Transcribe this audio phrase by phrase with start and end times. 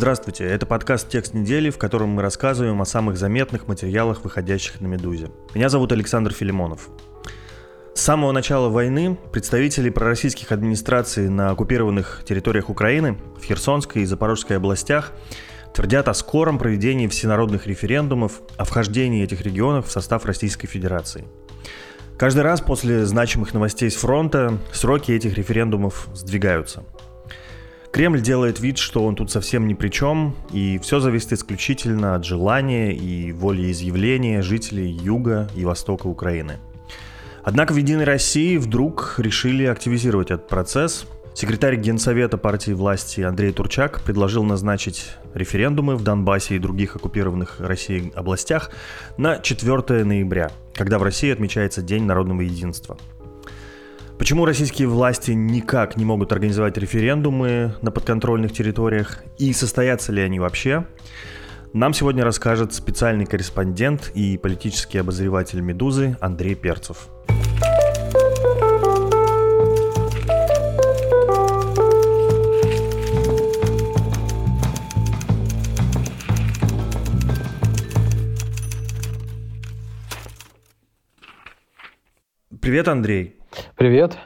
[0.00, 4.86] Здравствуйте, это подкаст «Текст недели», в котором мы рассказываем о самых заметных материалах, выходящих на
[4.86, 5.28] «Медузе».
[5.54, 6.88] Меня зовут Александр Филимонов.
[7.94, 14.56] С самого начала войны представители пророссийских администраций на оккупированных территориях Украины, в Херсонской и Запорожской
[14.56, 15.12] областях,
[15.74, 21.26] твердят о скором проведении всенародных референдумов о вхождении этих регионов в состав Российской Федерации.
[22.16, 26.84] Каждый раз после значимых новостей с фронта сроки этих референдумов сдвигаются–
[27.92, 32.24] Кремль делает вид, что он тут совсем ни при чем, и все зависит исключительно от
[32.24, 36.58] желания и волеизъявления жителей юга и востока Украины.
[37.42, 41.06] Однако в «Единой России» вдруг решили активизировать этот процесс.
[41.34, 48.12] Секретарь Генсовета партии власти Андрей Турчак предложил назначить референдумы в Донбассе и других оккупированных Россией
[48.14, 48.70] областях
[49.16, 52.96] на 4 ноября, когда в России отмечается День народного единства–
[54.20, 60.38] Почему российские власти никак не могут организовать референдумы на подконтрольных территориях и состоятся ли они
[60.38, 60.86] вообще?
[61.72, 67.08] Нам сегодня расскажет специальный корреспондент и политический обозреватель «Медузы» Андрей Перцев.
[82.60, 83.39] Привет, Андрей.
[83.76, 84.18] Привет.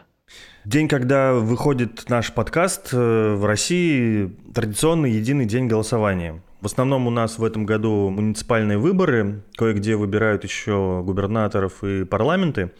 [0.64, 6.42] День, когда выходит наш подкаст, э, в России традиционный единый день голосования.
[6.60, 12.72] В основном у нас в этом году муниципальные выборы, кое-где выбирают еще губернаторов и парламенты.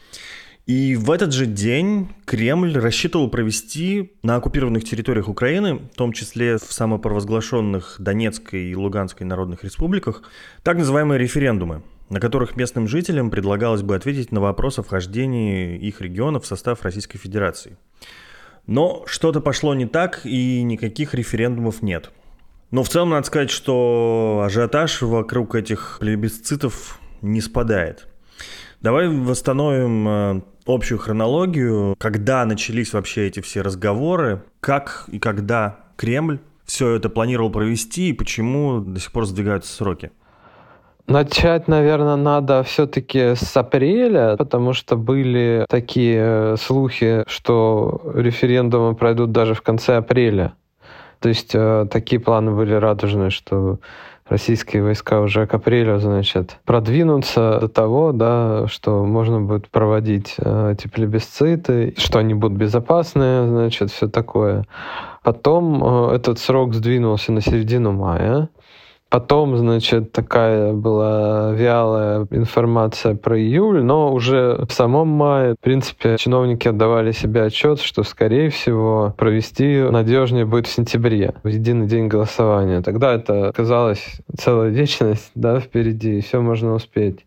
[0.66, 6.56] И в этот же день Кремль рассчитывал провести на оккупированных территориях Украины, в том числе
[6.56, 10.22] в самопровозглашенных Донецкой и Луганской народных республиках,
[10.62, 11.82] так называемые референдумы–
[12.14, 16.80] на которых местным жителям предлагалось бы ответить на вопрос о вхождении их регионов в состав
[16.82, 17.76] Российской Федерации.
[18.68, 22.12] Но что-то пошло не так, и никаких референдумов нет.
[22.70, 28.06] Но в целом надо сказать, что ажиотаж вокруг этих плебисцитов не спадает.
[28.80, 36.38] Давай восстановим э, общую хронологию, когда начались вообще эти все разговоры, как и когда Кремль
[36.64, 40.12] все это планировал провести и почему до сих пор сдвигаются сроки.
[41.06, 49.30] Начать, наверное, надо все-таки с апреля, потому что были такие э, слухи, что референдумы пройдут
[49.30, 50.54] даже в конце апреля.
[51.20, 53.80] То есть э, такие планы были радужные, что
[54.26, 60.72] российские войска уже к апрелю, значит, продвинутся до того, да, что можно будет проводить э,
[60.72, 64.64] эти плебисциты, что они будут безопасные, значит, все такое.
[65.22, 68.48] Потом э, этот срок сдвинулся на середину мая.
[69.10, 76.16] Потом, значит, такая была вялая информация про июль, но уже в самом мае, в принципе,
[76.18, 82.08] чиновники отдавали себе отчет, что, скорее всего, провести надежнее будет в сентябре, в единый день
[82.08, 82.82] голосования.
[82.82, 87.24] Тогда это казалось целая вечность да, впереди, и все можно успеть.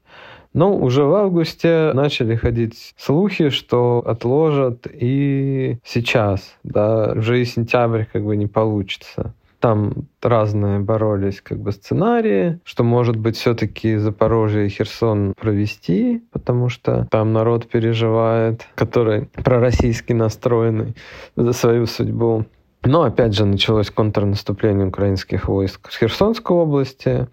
[0.54, 8.06] Но уже в августе начали ходить слухи, что отложат и сейчас, да, уже и сентябрь
[8.12, 9.34] как бы не получится.
[9.68, 16.70] Там разные боролись как бы сценарии, что может быть все-таки Запорожье и Херсон провести, потому
[16.70, 20.96] что там народ переживает, который пророссийски настроенный
[21.36, 22.46] за свою судьбу.
[22.86, 27.28] Но опять же началось контрнаступление украинских войск в Херсонской области.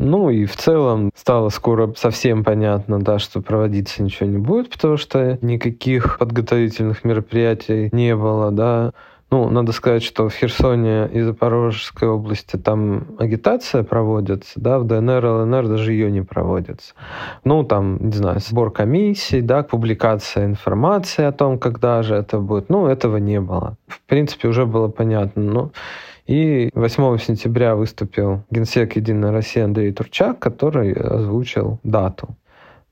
[0.00, 4.96] Ну и в целом стало скоро совсем понятно, да, что проводиться ничего не будет, потому
[4.96, 8.94] что никаких подготовительных мероприятий не было, да.
[9.30, 15.24] Ну, надо сказать, что в Херсоне и Запорожской области там агитация проводится, да, в ДНР,
[15.24, 16.94] ЛНР даже ее не проводится.
[17.44, 22.70] Ну, там, не знаю, сбор комиссий, да, публикация информации о том, когда же это будет.
[22.70, 23.76] Ну, этого не было.
[23.86, 25.42] В принципе, уже было понятно.
[25.42, 25.72] Ну,
[26.26, 32.28] и 8 сентября выступил генсек «Единой России» Андрей Турчак, который озвучил дату.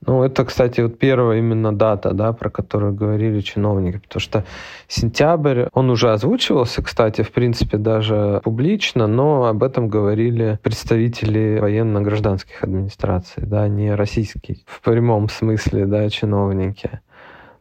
[0.06, 4.44] Ну, это, кстати, вот первая именно дата, да, про которую говорили чиновники, потому что
[4.86, 12.62] сентябрь, он уже озвучивался, кстати, в принципе, даже публично, но об этом говорили представители военно-гражданских
[12.62, 17.00] администраций, да, не российские, в прямом смысле, да, чиновники.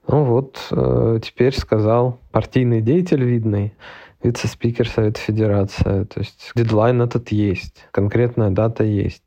[0.07, 3.73] Ну вот, э, теперь сказал партийный деятель видный,
[4.21, 6.03] вице-спикер Совета Федерации.
[6.03, 9.23] То есть дедлайн этот есть, конкретная дата есть.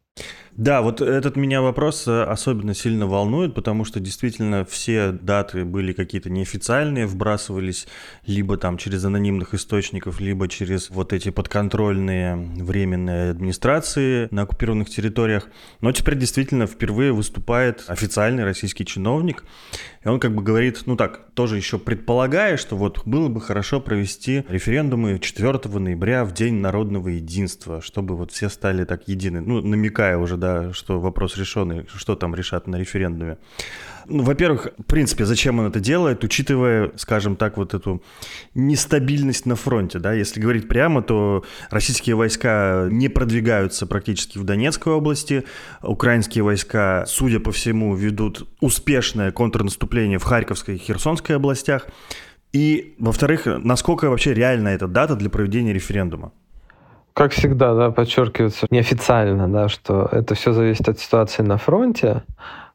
[0.59, 5.93] Да, вот этот меня вопрос э, особенно сильно волнует, потому что действительно все даты были
[5.93, 7.87] какие-то неофициальные, вбрасывались
[8.27, 15.47] либо там через анонимных источников, либо через вот эти подконтрольные временные администрации на оккупированных территориях.
[15.81, 19.45] Но теперь действительно впервые выступает официальный российский чиновник,
[20.03, 23.81] и он как бы говорит, ну так, тоже еще предполагая, что вот было бы хорошо
[23.81, 29.61] провести референдумы 4 ноября в День народного единства, чтобы вот все стали так едины, ну
[29.61, 33.39] намекая уже, да, что вопрос решенный, что там решат на референдуме.
[34.11, 38.03] Ну, во-первых, в принципе, зачем он это делает, учитывая, скажем так, вот эту
[38.55, 44.95] нестабильность на фронте, да, если говорить прямо, то российские войска не продвигаются практически в Донецкой
[44.95, 45.45] области,
[45.83, 51.87] украинские войска, судя по всему, ведут успешное контрнаступление в Харьковской и Херсонской областях,
[52.53, 56.33] и, во-вторых, насколько вообще реальна эта дата для проведения референдума?
[57.19, 62.23] Как всегда, да, подчеркивается неофициально, да, что это все зависит от ситуации на фронте.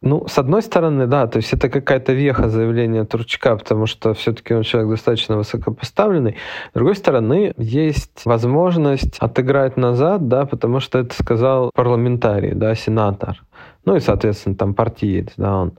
[0.01, 4.53] Ну, с одной стороны, да, то есть это какая-то веха заявления Турчака, потому что все-таки
[4.53, 6.35] он человек достаточно высокопоставленный.
[6.71, 13.41] С другой стороны, есть возможность отыграть назад, да, потому что это сказал парламентарий, да, сенатор.
[13.85, 15.71] Ну и, соответственно, там партиец, да, он.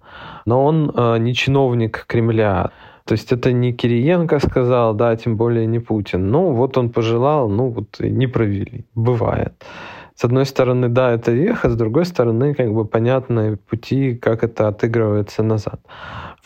[0.47, 2.71] Но он э, не чиновник Кремля.
[3.07, 6.31] То есть это не Кириенко сказал, да, тем более не Путин.
[6.31, 8.87] Ну, вот он пожелал, ну, вот не провели.
[8.95, 9.53] Бывает.
[10.15, 14.69] С одной стороны, да, это веха, с другой стороны, как бы понятные пути, как это
[14.69, 15.81] отыгрывается назад.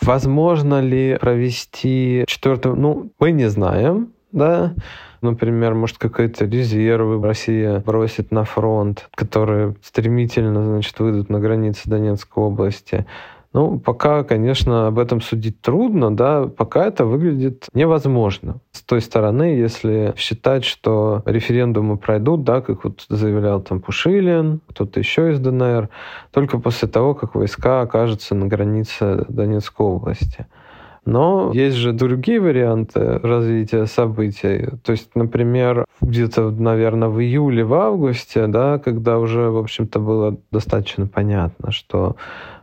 [0.00, 2.76] Возможно ли провести четвертую...
[2.76, 4.74] Ну, мы не знаем, да,
[5.20, 12.44] Например, может, какие-то резервы Россия бросит на фронт, которые стремительно, значит, выйдут на границы Донецкой
[12.44, 13.06] области.
[13.54, 18.60] Ну, пока, конечно, об этом судить трудно, да, пока это выглядит невозможно.
[18.72, 25.00] С той стороны, если считать, что референдумы пройдут, да, как вот заявлял там Пушилин, кто-то
[25.00, 25.88] еще из ДНР,
[26.30, 30.46] только после того, как войска окажутся на границе Донецкой области.
[31.04, 34.68] Но есть же другие варианты развития событий.
[34.82, 40.36] То есть, например, где-то, наверное, в июле, в августе, да, когда уже, в общем-то, было
[40.50, 42.16] достаточно понятно, что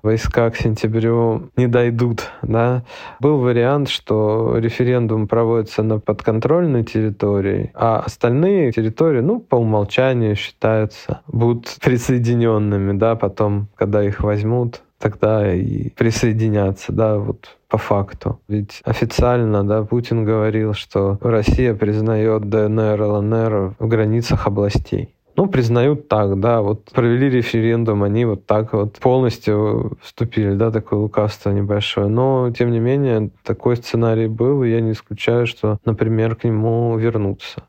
[0.06, 2.84] войска к сентябрю не дойдут, да,
[3.20, 11.22] был вариант, что референдум проводится на подконтрольной территории, а остальные территории, ну, по умолчанию считаются,
[11.28, 18.40] будут присоединенными, да, потом, когда их возьмут, тогда и присоединяться, да, вот по факту.
[18.48, 25.16] Ведь официально, да, Путин говорил, что Россия признает ДНР, ЛНР в границах областей.
[25.38, 31.00] Ну, признают так, да, вот провели референдум, они вот так вот полностью вступили, да, такое
[31.00, 32.08] лукавство небольшое.
[32.08, 36.98] Но, тем не менее, такой сценарий был, и я не исключаю, что, например, к нему
[36.98, 37.64] вернуться.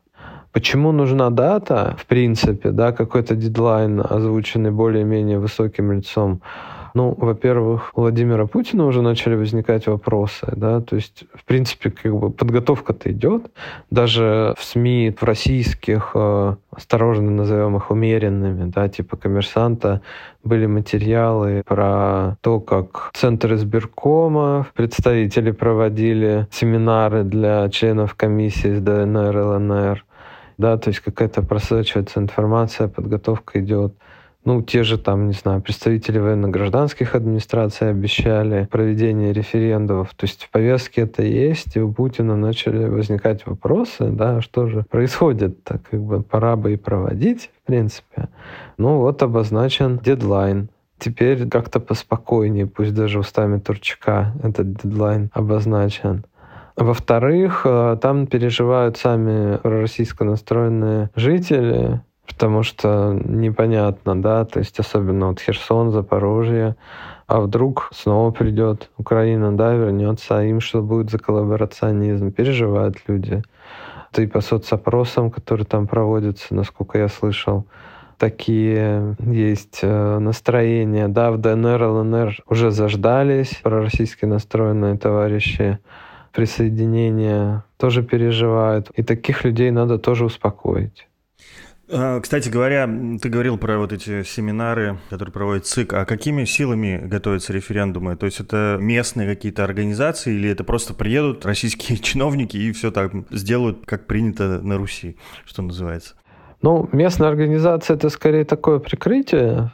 [0.53, 6.41] Почему нужна дата, в принципе, да, какой-то дедлайн, озвученный более-менее высоким лицом?
[6.97, 12.11] Ну, во-первых, у Владимира Путина уже начали возникать вопросы, да, то есть, в принципе, как
[12.11, 13.51] бы подготовка-то идет.
[13.91, 20.01] Даже в СМИ, в российских, э, осторожно назовем их умеренными, да, типа «Коммерсанта»,
[20.43, 29.37] были материалы про то, как Центр избиркома, представители проводили семинары для членов комиссии с ДНР,
[29.37, 30.03] ЛНР,
[30.57, 33.93] да, то есть какая-то просачивается информация, подготовка идет.
[34.47, 40.13] Ну, те же там, не знаю, представители военно-гражданских администраций обещали проведение референдумов.
[40.15, 44.83] То есть в повестке это есть, и у Путина начали возникать вопросы, да, что же
[44.89, 48.29] происходит, так как бы пора бы и проводить, в принципе.
[48.77, 50.69] Ну, вот обозначен дедлайн.
[50.97, 56.23] Теперь как-то поспокойнее, пусть даже устами Турчака этот дедлайн обозначен.
[56.77, 65.29] Во-вторых, э, там переживают сами пророссийско настроенные жители, потому что непонятно, да, то есть особенно
[65.29, 66.75] вот Херсон, Запорожье,
[67.25, 72.31] а вдруг снова придет Украина, да, вернется, а им что будет за коллаборационизм?
[72.31, 73.41] Переживают люди.
[74.13, 77.65] Да и по соцопросам, которые там проводятся, насколько я слышал,
[78.17, 81.07] такие есть э, настроения.
[81.07, 85.79] Да, в ДНР, ЛНР уже заждались пророссийски настроенные товарищи
[86.31, 88.89] присоединения, тоже переживают.
[88.91, 91.07] И таких людей надо тоже успокоить.
[91.89, 92.89] А, кстати говоря,
[93.21, 95.93] ты говорил про вот эти семинары, которые проводит ЦИК.
[95.93, 98.17] А какими силами готовятся референдумы?
[98.17, 103.13] То есть это местные какие-то организации или это просто приедут российские чиновники и все так
[103.29, 106.15] сделают, как принято на Руси, что называется?
[106.61, 109.71] Ну, местная организация— это скорее такое прикрытие.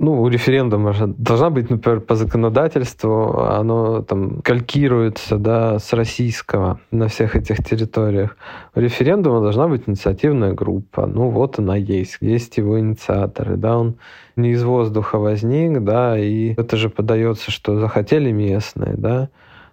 [0.00, 6.80] Ну, у референдума же должна быть, например, по законодательству, оно там калькируется, да, с российского
[6.90, 8.38] на всех этих территориях.
[8.74, 11.06] У референдума должна быть инициативная группа.
[11.06, 12.16] Ну, вот она есть.
[12.22, 13.96] Есть его инициаторы, да, он
[14.36, 19.28] не из воздуха возник, да, и это же подается, что захотели местные, да,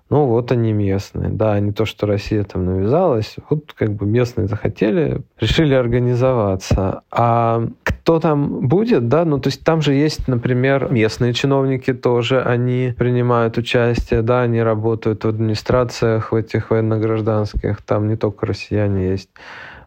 [0.10, 4.48] ну вот они местные, да, не то, что Россия там навязалась, вот как бы местные
[4.48, 7.02] захотели, решили организоваться.
[7.12, 12.42] А кто там будет, да, ну то есть там же есть, например, местные чиновники тоже,
[12.42, 19.10] они принимают участие, да, они работают в администрациях, в этих военно-гражданских, там не только россияне
[19.10, 19.30] есть,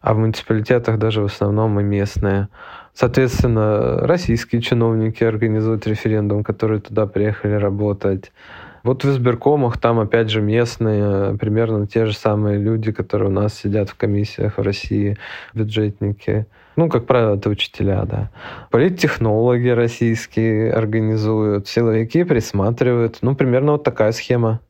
[0.02, 2.48] а в муниципалитетах даже в основном и местные.
[2.92, 8.32] Соответственно, российские чиновники организуют референдум, которые туда приехали работать.
[8.82, 13.54] Вот в избиркомах там, опять же, местные, примерно те же самые люди, которые у нас
[13.54, 15.18] сидят в комиссиях в России,
[15.54, 16.46] бюджетники.
[16.76, 18.30] Ну, как правило, это учителя, да.
[18.70, 23.18] Политтехнологи российские организуют, силовики присматривают.
[23.22, 24.60] Ну, примерно вот такая схема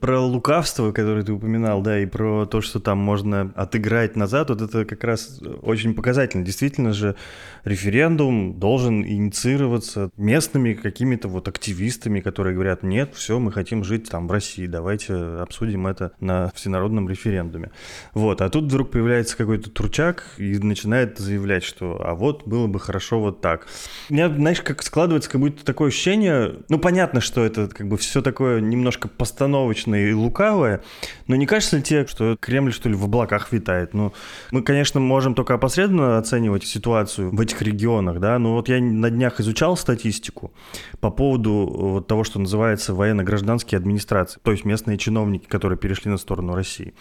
[0.00, 4.62] про лукавство, которое ты упоминал, да, и про то, что там можно отыграть назад, вот
[4.62, 6.44] это как раз очень показательно.
[6.44, 7.16] Действительно же
[7.64, 14.28] референдум должен инициироваться местными какими-то вот активистами, которые говорят, нет, все, мы хотим жить там
[14.28, 17.70] в России, давайте обсудим это на всенародном референдуме.
[18.12, 22.78] Вот, а тут вдруг появляется какой-то турчак и начинает заявлять, что а вот было бы
[22.78, 23.66] хорошо вот так.
[24.10, 27.96] У меня, знаешь, как складывается как будто такое ощущение, ну понятно, что это как бы
[27.96, 30.82] все такое немножко постановочное и лукавое,
[31.26, 33.94] но не кажется ли тебе, что Кремль, что ли, в облаках витает?
[33.94, 34.12] Ну,
[34.50, 39.10] мы, конечно, можем только опосредованно оценивать ситуацию в этих регионах, да, но вот я на
[39.10, 40.52] днях изучал статистику
[41.00, 46.16] по поводу вот того, что называется военно-гражданские администрации, то есть местные чиновники, которые перешли на
[46.16, 46.94] сторону России.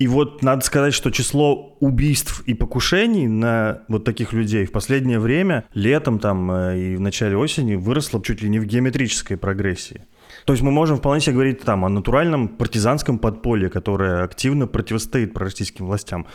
[0.00, 5.18] И вот надо сказать, что число убийств и покушений на вот таких людей в последнее
[5.18, 10.06] время, летом там э, и в начале осени выросло чуть ли не в геометрической прогрессии.
[10.44, 15.34] То есть мы можем вполне себе говорить там о натуральном партизанском подполье, которое активно противостоит
[15.34, 16.26] пророссийским властям.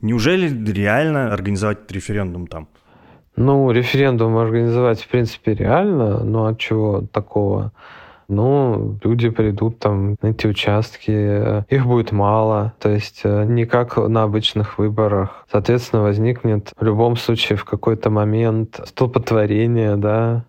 [0.00, 2.68] Неужели реально организовать референдум там?
[3.36, 7.72] Ну, референдум организовать, в принципе, реально, но от чего такого?
[8.28, 13.96] Ну, люди придут там на эти участки, их будет мало, то есть э, не как
[13.96, 15.46] на обычных выборах.
[15.50, 20.44] Соответственно, возникнет в любом случае в какой-то момент столпотворение, да.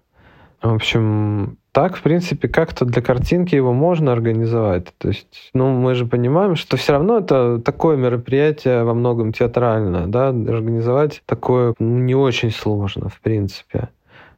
[0.61, 4.87] В общем, так, в принципе, как-то для картинки его можно организовать.
[4.97, 10.05] То есть, ну, мы же понимаем, что все равно это такое мероприятие во многом театральное,
[10.05, 13.87] да, организовать такое не очень сложно, в принципе.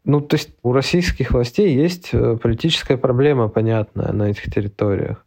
[0.05, 5.25] Ну, то есть у российских властей есть э, политическая проблема, понятная, на этих территориях.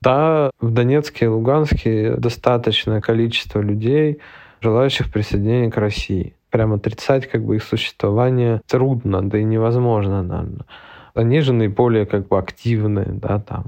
[0.00, 4.18] Да, в Донецке и Луганске достаточное количество людей,
[4.60, 6.34] желающих присоединения к России.
[6.50, 10.66] Прям отрицать как бы их существование трудно, да и невозможно, наверное
[11.14, 13.64] они же наиболее как бы активные, да, там.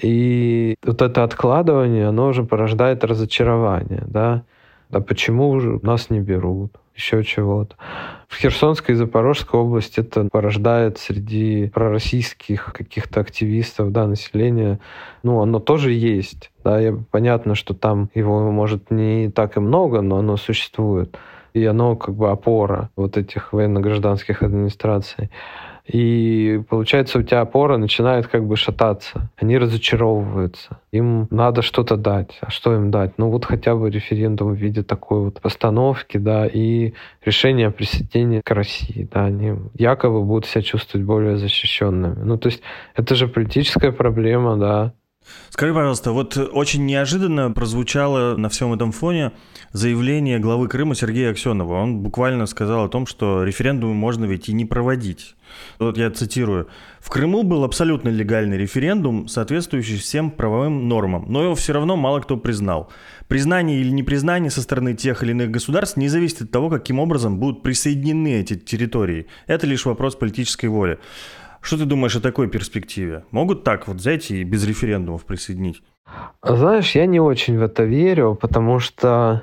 [0.00, 4.42] И вот это откладывание, оно уже порождает разочарование, да.
[4.90, 6.78] Да почему уже нас не берут?
[6.96, 7.76] еще чего-то.
[8.26, 14.80] В Херсонской и Запорожской области это порождает среди пророссийских каких-то активистов, да, населения,
[15.22, 16.50] ну, оно тоже есть.
[16.64, 21.16] Да, я, понятно, что там его, может, не так и много, но оно существует.
[21.54, 25.30] И оно как бы опора вот этих военно-гражданских администраций.
[25.86, 29.30] И получается, у тебя опора начинает как бы шататься.
[29.36, 30.80] Они разочаровываются.
[30.90, 32.38] Им надо что-то дать.
[32.40, 33.18] А что им дать?
[33.18, 38.40] Ну вот хотя бы референдум в виде такой вот постановки, да, и решение о присоединении
[38.40, 39.08] к России.
[39.12, 42.22] Да, они якобы будут себя чувствовать более защищенными.
[42.22, 42.62] Ну то есть
[42.96, 44.92] это же политическая проблема, да,
[45.50, 49.32] Скажи, пожалуйста, вот очень неожиданно прозвучало на всем этом фоне
[49.72, 51.74] заявление главы Крыма Сергея Аксенова.
[51.74, 55.34] Он буквально сказал о том, что референдумы можно ведь и не проводить.
[55.78, 56.68] Вот я цитирую.
[57.00, 62.20] В Крыму был абсолютно легальный референдум, соответствующий всем правовым нормам, но его все равно мало
[62.20, 62.90] кто признал.
[63.28, 67.38] Признание или непризнание со стороны тех или иных государств не зависит от того, каким образом
[67.38, 69.26] будут присоединены эти территории.
[69.46, 70.98] Это лишь вопрос политической воли.
[71.66, 73.24] Что ты думаешь о такой перспективе?
[73.32, 75.82] Могут так вот взять и без референдумов присоединить?
[76.40, 79.42] Знаешь, я не очень в это верю, потому что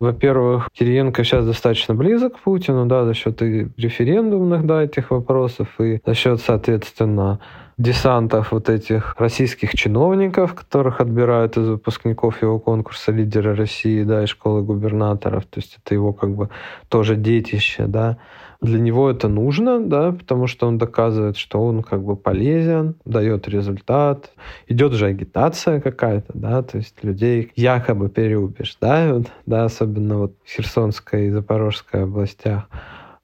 [0.00, 5.68] во-первых, Кириенко сейчас достаточно близок к Путину, да, за счет и референдумных, да, этих вопросов,
[5.78, 7.40] и за счет, соответственно,
[7.76, 14.26] десантов вот этих российских чиновников, которых отбирают из выпускников его конкурса лидера России, да, и
[14.26, 15.44] школы губернаторов.
[15.44, 16.48] То есть это его как бы
[16.88, 18.16] тоже детище, да.
[18.60, 23.48] Для него это нужно, да, потому что он доказывает, что он как бы полезен, дает
[23.48, 24.32] результат.
[24.66, 31.26] Идет же агитация какая-то, да, то есть людей якобы переубеждают, да, особенно вот в Херсонской
[31.26, 32.68] и Запорожской областях.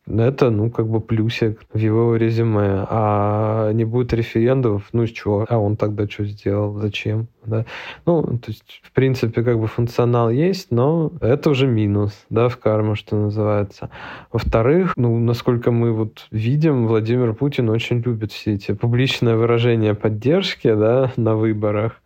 [0.07, 2.87] Это, ну, как бы плюсик в его резюме.
[2.91, 5.47] А не будет референдумов, ну, с чего?
[5.49, 6.79] А он тогда что сделал?
[6.79, 7.27] Зачем?
[7.47, 7.65] Да?
[8.05, 12.59] Ну, то есть, в принципе, как бы функционал есть, но это уже минус, да, в
[12.59, 13.89] карму, что называется.
[14.31, 20.73] Во-вторых, ну, насколько мы вот видим, Владимир Путин очень любит все эти публичные выражения поддержки,
[20.75, 22.01] да, на выборах.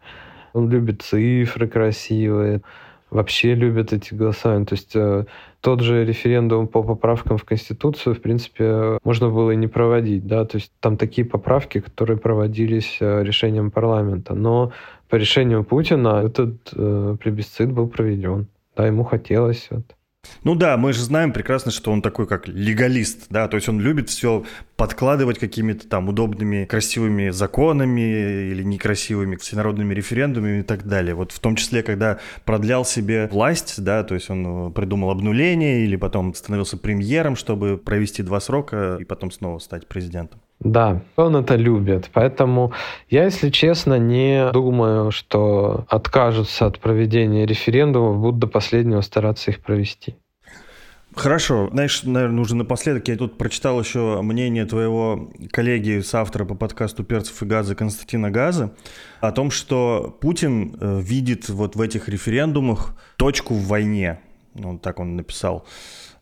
[0.52, 2.62] Он любит цифры красивые,
[3.10, 4.66] вообще любят эти голосования.
[4.66, 5.24] То есть э,
[5.60, 10.26] тот же референдум по поправкам в Конституцию, в принципе, можно было и не проводить.
[10.26, 10.44] Да?
[10.44, 14.34] То есть там такие поправки, которые проводились э, решением парламента.
[14.34, 14.72] Но
[15.08, 18.46] по решению Путина этот э, плебисцит был проведен.
[18.76, 19.66] Да, ему хотелось.
[19.70, 19.84] Вот.
[20.44, 23.80] Ну да, мы же знаем прекрасно, что он такой как легалист, да, то есть он
[23.80, 24.44] любит все
[24.76, 31.14] подкладывать какими-то там удобными, красивыми законами или некрасивыми всенародными референдумами и так далее.
[31.14, 35.96] Вот в том числе, когда продлял себе власть, да, то есть он придумал обнуление или
[35.96, 40.40] потом становился премьером, чтобы провести два срока и потом снова стать президентом.
[40.60, 42.10] Да, он это любит.
[42.12, 42.72] Поэтому
[43.08, 49.60] я, если честно, не думаю, что откажутся от проведения референдумов, будут до последнего стараться их
[49.60, 50.16] провести.
[51.14, 51.68] Хорошо.
[51.72, 53.08] Знаешь, наверное, нужно напоследок.
[53.08, 58.72] Я тут прочитал еще мнение твоего коллеги, соавтора по подкасту «Перцев и газы» Константина Газа
[59.20, 64.20] о том, что Путин э, видит вот в этих референдумах точку в войне.
[64.54, 65.66] Ну, так он написал.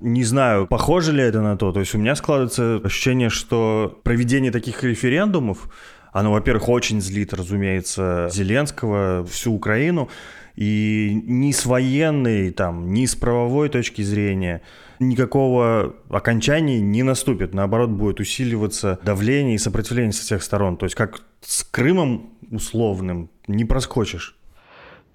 [0.00, 1.72] Не знаю, похоже ли это на то.
[1.72, 5.68] То есть у меня складывается ощущение, что проведение таких референдумов,
[6.12, 10.08] оно, во-первых, очень злит, разумеется, Зеленского, всю Украину,
[10.54, 14.62] и ни с военной, там, ни с правовой точки зрения
[14.98, 17.52] никакого окончания не наступит.
[17.54, 20.76] Наоборот, будет усиливаться давление и сопротивление со всех сторон.
[20.78, 24.36] То есть как с Крымом условным не проскочишь.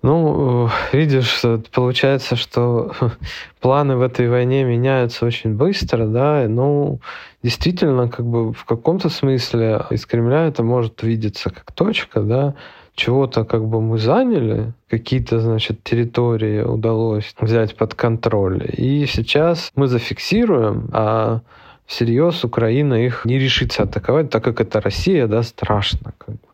[0.01, 2.91] Ну, видишь, получается, что
[3.59, 6.99] планы в этой войне меняются очень быстро, да, ну,
[7.43, 12.55] действительно, как бы в каком-то смысле из Кремля это может видеться как точка, да,
[12.95, 19.87] чего-то как бы мы заняли, какие-то, значит, территории удалось взять под контроль, и сейчас мы
[19.87, 21.41] зафиксируем, а
[21.85, 26.13] всерьез Украина их не решится атаковать, так как это Россия, да, страшно.
[26.17, 26.50] Как бы.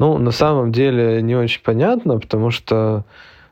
[0.00, 3.04] Ну, на самом деле не очень понятно, потому что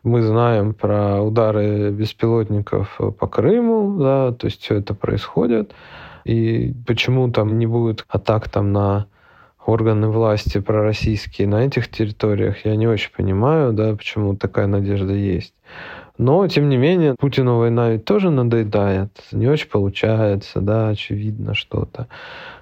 [0.03, 5.75] мы знаем про удары беспилотников по Крыму, да, то есть все это происходит.
[6.25, 9.09] И почему там не будет атак там на
[9.67, 15.53] органы власти пророссийские на этих территориях, я не очень понимаю, да, почему такая надежда есть.
[16.19, 19.11] Но, тем не менее, Путину война ведь тоже надоедает.
[19.31, 22.09] Не очень получается, да, очевидно что-то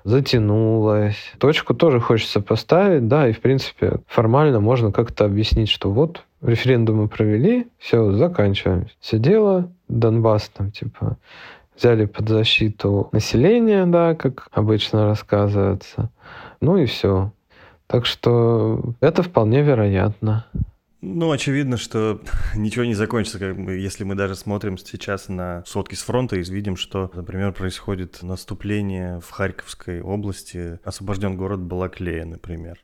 [0.04, 1.32] затянулось.
[1.38, 7.08] Точку тоже хочется поставить, да, и, в принципе, формально можно как-то объяснить, что вот референдумы
[7.08, 8.86] провели, все, заканчиваем.
[9.00, 11.16] Все дело, Донбасс там, типа,
[11.76, 16.10] взяли под защиту населения, да, как обычно рассказывается.
[16.60, 17.32] Ну и все.
[17.86, 20.46] Так что это вполне вероятно.
[21.00, 22.20] Ну, очевидно, что
[22.54, 26.42] ничего не закончится, как мы, если мы даже смотрим сейчас на сотки с фронта и
[26.42, 32.78] видим, что, например, происходит наступление в Харьковской области, освобожден город Балаклея, например.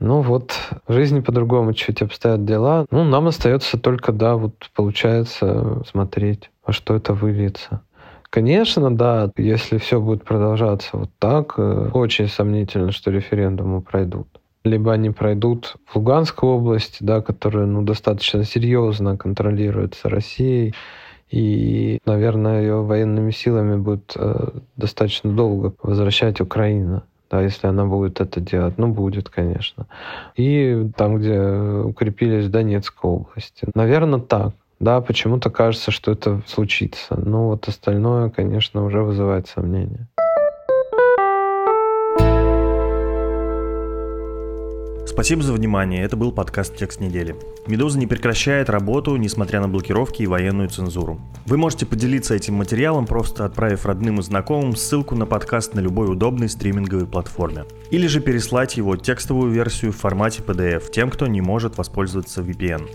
[0.00, 0.54] Ну вот,
[0.86, 2.86] в жизни по-другому чуть обстоят дела.
[2.90, 7.82] Ну, нам остается только, да, вот получается смотреть, во что это выльется.
[8.30, 14.92] Конечно, да, если все будет продолжаться вот так, э, очень сомнительно, что референдумы пройдут либо
[14.92, 20.74] они пройдут в Луганскую область, да, которая ну, достаточно серьезно контролируется Россией,
[21.30, 27.04] и, наверное, ее военными силами будет э, достаточно долго возвращать Украина.
[27.30, 29.86] Да, если она будет это делать, ну, будет, конечно.
[30.34, 33.68] И там, где укрепились в Донецкой области.
[33.74, 34.54] Наверное, так.
[34.80, 37.14] Да, почему-то кажется, что это случится.
[37.16, 40.08] Но вот остальное, конечно, уже вызывает сомнения.
[45.06, 46.02] Спасибо за внимание.
[46.02, 47.36] Это был подкаст «Текст недели».
[47.66, 51.20] «Медуза» не прекращает работу, несмотря на блокировки и военную цензуру.
[51.46, 56.10] Вы можете поделиться этим материалом, просто отправив родным и знакомым ссылку на подкаст на любой
[56.10, 57.64] удобной стриминговой платформе.
[57.90, 62.88] Или же переслать его текстовую версию в формате PDF тем, кто не может воспользоваться VPN.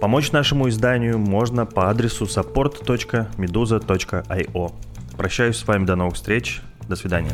[0.00, 4.72] Помочь нашему изданию можно по адресу support.meduza.io.
[5.16, 6.60] Прощаюсь с вами до новых встреч.
[6.88, 7.30] До свидания.